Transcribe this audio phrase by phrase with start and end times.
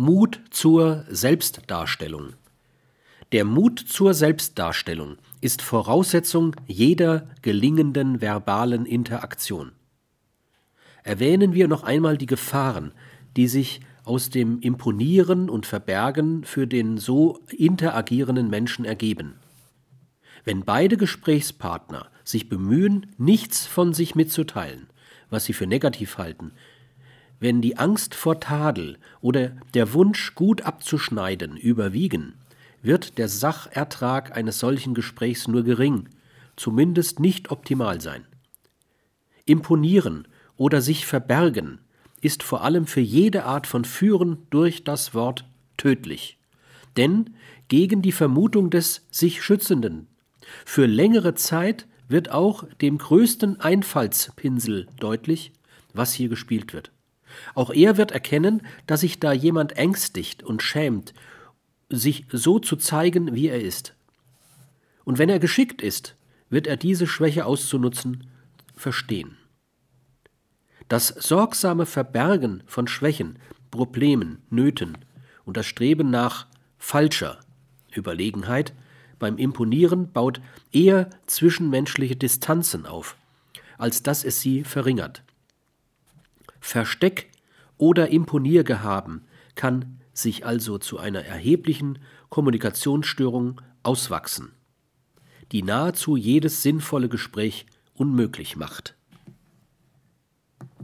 [0.00, 2.34] Mut zur Selbstdarstellung.
[3.32, 9.72] Der Mut zur Selbstdarstellung ist Voraussetzung jeder gelingenden verbalen Interaktion.
[11.02, 12.92] Erwähnen wir noch einmal die Gefahren,
[13.36, 19.34] die sich aus dem Imponieren und Verbergen für den so interagierenden Menschen ergeben.
[20.44, 24.86] Wenn beide Gesprächspartner sich bemühen, nichts von sich mitzuteilen,
[25.28, 26.52] was sie für negativ halten,
[27.40, 32.34] wenn die Angst vor Tadel oder der Wunsch, gut abzuschneiden, überwiegen,
[32.82, 36.08] wird der Sachertrag eines solchen Gesprächs nur gering,
[36.56, 38.26] zumindest nicht optimal sein.
[39.44, 41.80] Imponieren oder sich verbergen
[42.20, 45.44] ist vor allem für jede Art von Führen durch das Wort
[45.76, 46.38] tödlich.
[46.96, 47.34] Denn
[47.68, 50.08] gegen die Vermutung des sich Schützenden.
[50.64, 55.52] Für längere Zeit wird auch dem größten Einfallspinsel deutlich,
[55.92, 56.90] was hier gespielt wird.
[57.54, 61.14] Auch er wird erkennen, dass sich da jemand ängstigt und schämt,
[61.88, 63.94] sich so zu zeigen, wie er ist.
[65.04, 66.16] Und wenn er geschickt ist,
[66.50, 68.26] wird er diese Schwäche auszunutzen
[68.74, 69.36] verstehen.
[70.88, 73.38] Das sorgsame Verbergen von Schwächen,
[73.70, 74.96] Problemen, Nöten
[75.44, 76.46] und das Streben nach
[76.78, 77.40] falscher
[77.94, 78.72] Überlegenheit
[79.18, 80.40] beim Imponieren baut
[80.72, 83.16] eher zwischenmenschliche Distanzen auf,
[83.76, 85.22] als dass es sie verringert.
[86.68, 87.30] Versteck
[87.78, 94.52] oder Imponiergehaben kann sich also zu einer erheblichen Kommunikationsstörung auswachsen,
[95.50, 98.97] die nahezu jedes sinnvolle Gespräch unmöglich macht.